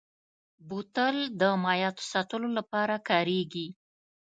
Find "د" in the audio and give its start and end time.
1.41-1.43